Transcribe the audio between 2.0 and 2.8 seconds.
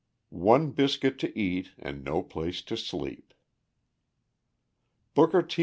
no Place to